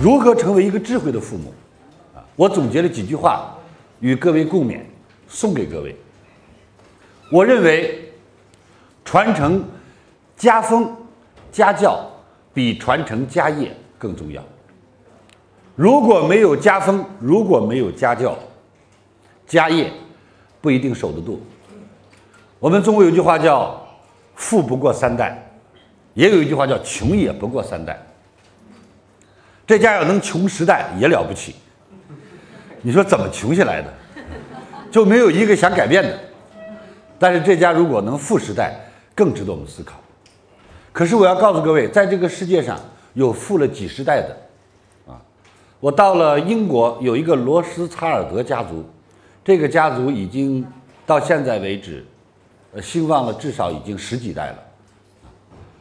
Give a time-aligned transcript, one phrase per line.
[0.00, 1.52] 如何成为一个智慧的父母？
[2.14, 3.52] 啊，我总结了几句话，
[3.98, 4.80] 与各位共勉，
[5.26, 5.96] 送给各位。
[7.32, 8.12] 我认为，
[9.04, 9.64] 传承
[10.36, 10.96] 家风
[11.50, 12.08] 家教
[12.54, 14.40] 比传承家业更重要。
[15.74, 18.38] 如果没有家风，如果没有家教，
[19.48, 19.92] 家业
[20.60, 21.42] 不一定守得住。
[22.60, 23.84] 我们中国有句话叫
[24.36, 25.44] “富不过三代”，
[26.14, 28.00] 也有一句话叫“穷也不过三代”。
[29.68, 31.54] 这家要能穷十代也了不起。
[32.80, 33.92] 你说怎么穷下来的？
[34.90, 36.18] 就没有一个想改变的。
[37.18, 38.74] 但是这家如果能富十代，
[39.14, 40.00] 更值得我们思考。
[40.90, 42.80] 可是我要告诉各位，在这个世界上
[43.12, 44.36] 有富了几十代的，
[45.06, 45.20] 啊，
[45.80, 48.82] 我到了英国，有一个罗斯查尔德家族，
[49.44, 50.66] 这个家族已经
[51.04, 52.02] 到现在为止，
[52.72, 54.58] 呃，兴旺了至少已经十几代了。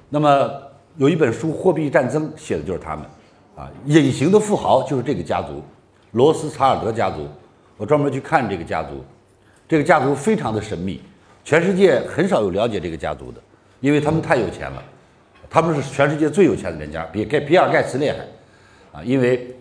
[0.10, 0.52] 那么
[0.98, 3.06] 有一本书《货币战争》写的就是他们，
[3.58, 5.64] 啊，隐形的富豪就是这个家族，
[6.12, 7.28] 罗斯查尔德家族。
[7.76, 9.04] 我专门去看这个家族，
[9.68, 11.02] 这个家族非常的神秘。
[11.44, 13.42] 全世界很少有了解这个家族的，
[13.80, 14.84] 因为他们太有钱了，
[15.50, 18.18] 他们是全世界最有钱的人家，比盖比尔盖茨厉害，
[18.92, 19.56] 啊，因为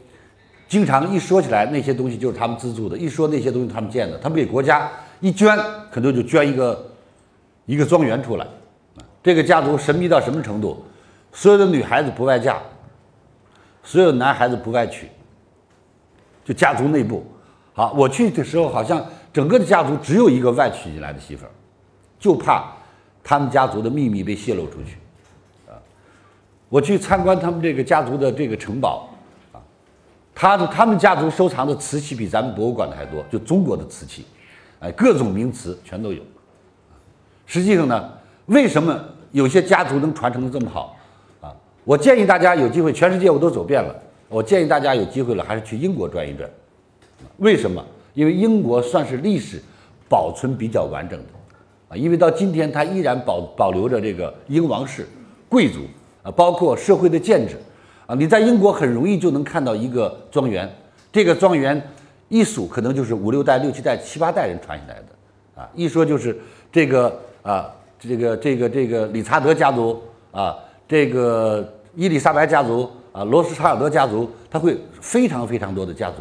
[0.66, 5.56] 经常一说起来那些东西就是他们资助的，一说那些东西他们建的，他们给国家一捐，
[5.90, 6.90] 可能就捐一个
[7.66, 8.46] 一个庄园出来，
[9.22, 10.84] 这个家族神秘到什么程度？
[11.32, 12.58] 所有的女孩子不外嫁，
[13.86, 15.08] 所有男孩子不外娶，
[16.44, 17.24] 就家族内部，
[17.72, 21.50] 好，我去的时候好像整个的家族只有一个外娶进来的媳妇儿。
[22.18, 22.72] 就怕
[23.22, 24.96] 他们家族的秘密被泄露出去，
[25.70, 25.76] 啊！
[26.70, 29.10] 我去参观他们这个家族的这个城堡，
[29.52, 29.60] 啊，
[30.34, 34.24] 他的他们家族收藏的瓷器比咱们博物馆的还多，就中国的瓷器，
[34.80, 36.22] 哎，各种名瓷全都有。
[37.44, 38.10] 实际上呢，
[38.46, 38.98] 为什么
[39.30, 40.95] 有些家族能传承的这么好？
[41.86, 43.94] 我建议大家有机会，全世界我都走遍了，
[44.28, 46.50] 我建议大家有机会了还是去英国转一转。
[47.36, 47.82] 为什么？
[48.12, 49.62] 因为英国算是历史
[50.08, 51.26] 保存比较完整的。
[51.88, 55.06] 啊，因为到今天，它依然保保留着这个英王室、
[55.48, 55.78] 贵族
[56.24, 57.54] 啊，包括社会的建制
[58.04, 58.16] 啊。
[58.16, 60.68] 你在英国很容易就能看到一个庄园，
[61.12, 61.80] 这个庄园
[62.28, 65.70] 一数可能就是五六代、六七代、七八代人传下来的啊。
[65.72, 66.36] 一说就是
[66.72, 70.02] 这个啊，这个这个这个理查德家族
[70.32, 70.56] 啊，
[70.88, 76.18] 这个伊丽莎白家族啊，罗斯查尔德家族，他会非常非常多的家族。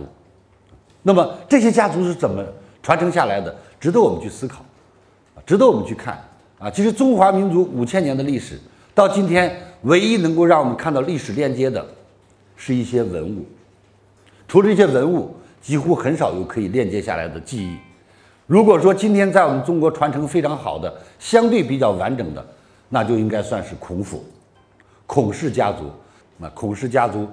[1.03, 2.44] 那么这些家族是怎么
[2.81, 3.53] 传承下来的？
[3.80, 4.66] 值得我们去思考。
[5.46, 6.19] 值得我们去看
[6.58, 6.72] 啊！
[6.72, 8.59] 其实中华民族五千年的历史，
[8.96, 11.86] 到今天唯一能够让我们看到历史链接的，
[12.56, 13.46] 是一些文物。
[14.47, 17.78] 除了这些文物，几乎很少有可以链接下来的记忆。
[18.47, 22.44] 如果说今天在我们中国传承非常好的、相对比较完整的，
[22.90, 24.24] 那就应该算是孔府、
[25.15, 25.89] 孔氏家族。
[26.37, 27.25] 那孔氏家族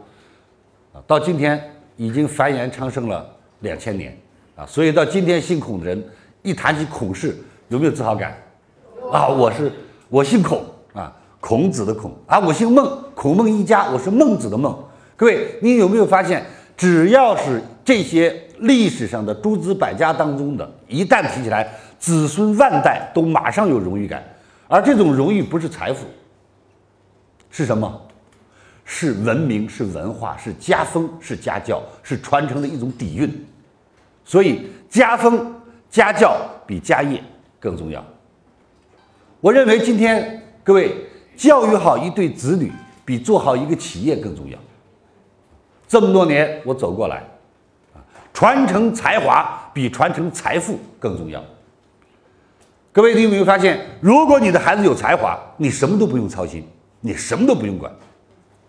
[0.92, 1.60] 啊，到今天
[1.96, 3.28] 已经繁衍昌盛了
[3.58, 4.16] 两千年
[4.54, 6.00] 啊，所以到今天姓孔的人
[6.42, 7.36] 一谈起孔氏。
[7.66, 8.36] 有没有自豪感？
[9.10, 9.72] 啊，我是
[10.08, 10.62] 我姓孔
[10.92, 14.78] 啊，孔子的孔啊，我姓孟，孔孟一家，我是孟子的孟。
[15.16, 16.44] 各位，你有没有发现，
[16.76, 21.68] 只要是这些历史上的诸子百家当中的，一旦提起来，
[21.98, 24.22] 子孙万代都马上有荣誉感，
[24.68, 26.06] 而这种荣誉不是财富，
[27.52, 28.02] 是什么？
[28.84, 33.46] 是文明，是文化，是家风，是家教，是传承的一种底蕴。
[34.24, 35.54] 所以，家风
[35.88, 36.36] 家教
[36.66, 37.22] 比家业。
[37.60, 38.04] 更重要。
[39.40, 40.96] 我认为今天各位
[41.36, 42.72] 教育好一对子女，
[43.04, 44.58] 比做好一个企业更重要。
[45.86, 47.22] 这么多年我走过来，
[47.94, 48.02] 啊，
[48.34, 51.40] 传承才华比传承财富更重要。
[52.90, 56.66] 各位，你有没有发现，如果你的孩子有才华，你什么都不用操心，
[57.02, 57.92] 你什么都不用管，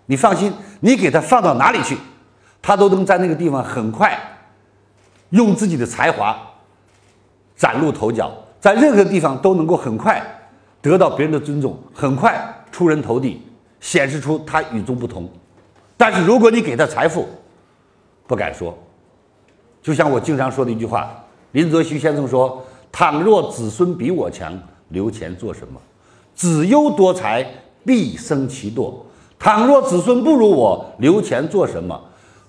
[0.08, 0.52] 你放心，
[0.82, 1.96] 你给他放到哪里去，
[2.62, 4.20] 他都能在那个地方很快
[5.30, 6.38] 用自己的才华
[7.56, 8.30] 崭露头角。
[8.60, 10.22] 在任何地方都能够很快
[10.82, 12.42] 得到别人的尊重，很快
[12.72, 13.42] 出人头地，
[13.80, 15.30] 显示出他与众不同。
[15.98, 17.28] 但是如果你给他财富，
[18.26, 18.78] 不敢说。
[19.82, 21.14] 就像我经常说的一句话，
[21.52, 24.58] 林则徐先生说：“倘若子孙比我强，
[24.90, 25.80] 留钱做什么？
[26.34, 27.46] 子优多才，
[27.86, 28.94] 必生其惰；
[29.40, 32.00] 倘若子孙不如我，留钱做什么？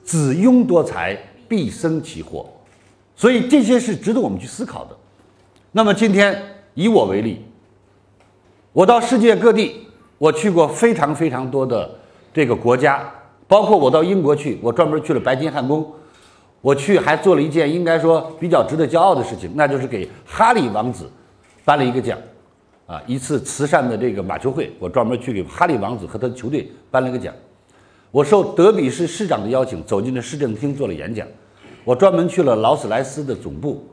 [0.04, 2.46] 子庸多才，必生其祸。”
[3.16, 4.96] 所以这些是值得我们去思考的。
[5.70, 6.40] 那么今天
[6.74, 7.44] 以我为例，
[8.72, 9.86] 我到世界各地，
[10.18, 11.88] 我去过非常非常多的
[12.32, 13.08] 这个国家，
[13.46, 15.86] 包括我到英国去，我专门去了白金汉宫，
[16.60, 21.08] 我去还做了一件应该说比较值得骄傲的事情，那就是给哈利王子
[21.64, 22.18] 颁了一个奖，
[22.86, 27.34] 啊，一次慈善的这个马球会，我专门去给哈利王子和他的球队颁了个奖。
[28.10, 31.26] 我受德比市市长的邀请，走进了市政厅做了演讲。
[31.84, 33.84] 我专门去了劳斯莱斯的总部，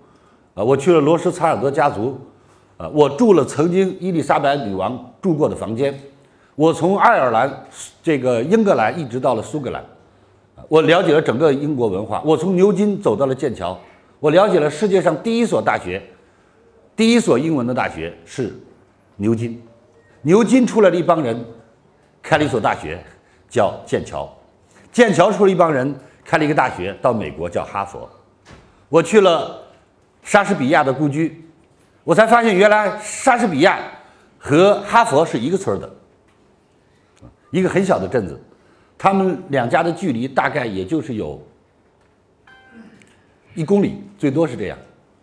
[0.53, 2.19] 啊，我去了罗斯柴尔德家族，
[2.77, 5.97] 啊，我住了曾经伊丽莎白女王住过的房间。
[6.55, 7.65] 我从爱尔兰，
[8.03, 9.83] 这个英格兰一直到了苏格兰，
[10.67, 12.21] 我了解了整个英国文化。
[12.25, 13.79] 我从牛津走到了剑桥，
[14.19, 16.01] 我了解了世界上第一所大学，
[16.95, 18.53] 第一所英文的大学是
[19.21, 19.62] 牛津。
[20.23, 21.45] 牛津出来了一帮人，
[22.23, 23.00] 开了一所大学，
[23.47, 24.27] 叫剑桥。
[24.91, 25.95] 剑桥出了一帮人，
[26.25, 28.09] 开了一个大学，到美国叫哈佛。
[28.89, 29.62] 我去了
[30.23, 31.47] 莎士比亚的故居，
[32.03, 33.79] 我才发现原来莎士比亚
[34.38, 35.89] 和哈佛是一个村的。
[37.51, 38.39] 一个很小的镇子，
[38.97, 41.41] 他们两家的距离大概也就是有
[43.53, 44.77] 一公里，最多是这样，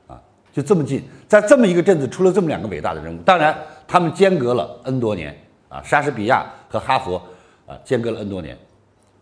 [0.07, 0.21] 啊，
[0.53, 3.57] 就这么近，在这么一个镇子出了这么两个伟大的人物，当然
[3.89, 5.35] 他们间隔了 N 多年，
[5.71, 7.21] 啊，莎士比亚和哈佛，
[7.67, 8.57] 啊，间隔了 N 多年，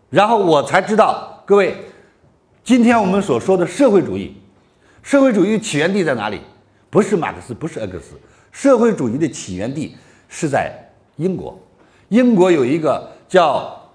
[0.09, 1.73] 然后我才知道，各位，
[2.65, 4.35] 今天我们所说的社会主义，
[5.01, 6.41] 社会主义起源地在哪里？
[6.89, 8.19] 不是马克思，不是恩格斯，
[8.51, 9.95] 社会主义的起源地
[10.27, 10.73] 是在
[11.15, 11.57] 英国。
[12.09, 13.89] 英国有一个叫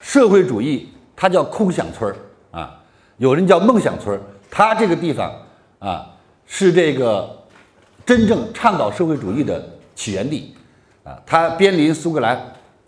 [0.00, 2.16] 社会主义，它叫空想村儿
[2.58, 2.80] 啊，
[3.18, 4.20] 有人叫梦想村儿。
[4.50, 5.32] 它这个地方
[5.78, 6.10] 啊，
[6.46, 7.28] 是这个
[8.04, 10.54] 真正倡导社会主义的起源地
[11.04, 11.16] 啊。
[11.26, 12.40] 他边临苏格兰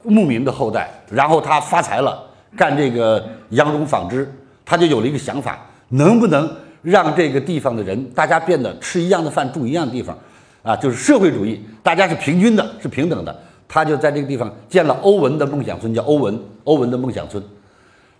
[0.03, 2.23] 牧民的后代，然后他发财了，
[2.57, 4.31] 干这个羊绒纺织，
[4.65, 5.59] 他就有了一个想法：
[5.89, 6.51] 能不能
[6.83, 10.19] 让这个地方的人大家变得吃一样的饭，住一样的地方
[10.63, 10.77] 啊？
[10.77, 13.37] 就是社会主义，大家是平均的，是平等的。
[13.67, 17.43] 他就在这个地方建了欧文的梦想村，叫欧文欧文的梦想村，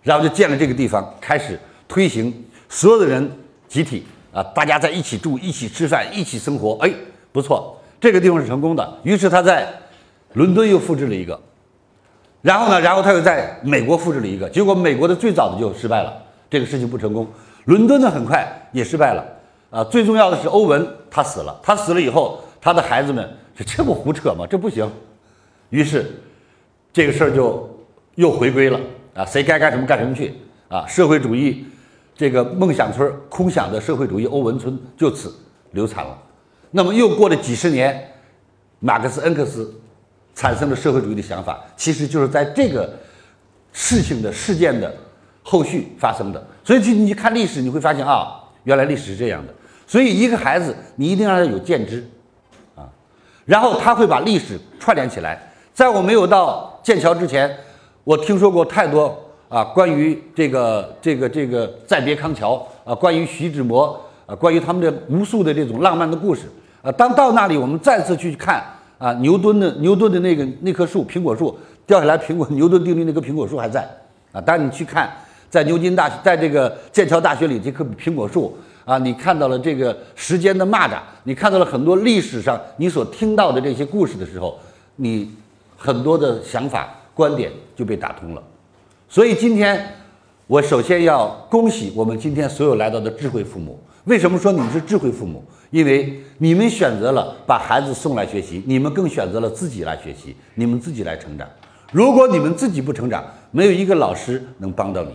[0.01, 2.33] 然后就建了这个地方，开始推行
[2.67, 3.31] 所有的人
[3.67, 4.03] 集体
[4.33, 6.91] 啊，大家在一起住、一起吃饭、一起生活，哎，
[7.31, 8.97] 不错，这个地方是成功的。
[9.01, 9.67] 于是他在
[10.33, 11.41] 伦敦又复制了一个，
[12.43, 16.13] 然后呢，然后他又在美国复制了一个，结果美国的最早的就失败了，
[16.47, 17.27] 这个事情不成功。
[17.63, 19.25] 伦敦呢很快也失败了
[19.71, 24.45] 啊，最重要的是欧文他死了，他死了以后，他的孩子们这这不胡扯吗？
[24.47, 24.87] 这不行。
[25.71, 26.05] 于是，
[26.93, 27.67] 这个事儿就
[28.13, 28.79] 又回归了
[29.15, 29.25] 啊！
[29.25, 30.35] 谁该干什么干什么去
[30.67, 30.85] 啊！
[30.87, 31.65] 社会主义
[32.15, 35.33] 这个梦想村空想的社会主义欧文村就此
[35.71, 36.15] 流产了。
[36.75, 38.11] 那么又过了几十年，
[38.81, 39.73] 马克思恩格斯
[40.35, 42.93] 产生了社会主义的想法，其实就是在这个
[43.71, 44.93] 事情的事件的
[45.41, 46.47] 后续发生的。
[46.65, 49.53] 所以，去你看历史，你会发现啊，原来历史是这样的。
[49.87, 52.05] 所以，一个孩子你一定让他有见知
[52.75, 52.83] 啊，
[53.45, 55.49] 然后他会把历史串联起来。
[55.73, 57.49] 在我没有到剑桥之前，
[58.03, 59.17] 我听说过太多
[59.47, 66.41] 啊，关于这个这个这个再别康桥啊，关于徐志摩啊，关于他们的无数的这种浪漫的故事
[66.85, 66.91] 啊。
[66.91, 68.63] 当到那里，我们再次去看
[68.97, 73.85] 啊，牛顿的牛顿的那个那棵树苹果树掉下来，苹果 牛顿定律那棵苹果树还在
[74.31, 74.39] 啊。
[74.39, 75.11] 当你去看
[75.49, 78.55] 在牛津大学在这个剑桥大学里这棵苹果树
[78.85, 84.57] 啊，你看到了这个时间的蚂蚱，你看到了很多历史上你所听到的这些故事的时候，
[84.95, 85.33] 你。
[85.77, 88.41] 很多的想法观点就被打通了，
[89.09, 89.85] 所以今天
[90.47, 93.77] 我首先要恭喜我们今天所有来到的智慧父母。
[94.05, 95.43] 为什么说你们是智慧父母？
[95.75, 101.45] 因为你们选择了把孩子送来学习，你们更选择了自己来学习，你们自己来成长。
[101.91, 105.09] 如果你们自己不成长，没有一个老师能帮到你。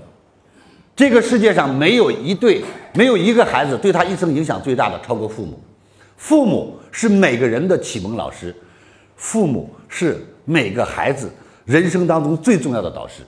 [0.95, 2.63] 这个世界上没有一对，
[2.93, 5.59] 没有一个孩子对他一生影响最大的超过父母。
[6.19, 8.55] 父母是每个人的启蒙老师，
[9.17, 10.23] 父母是。
[10.47, 11.31] 每个孩子
[11.65, 13.23] 人生当中最重要的导师。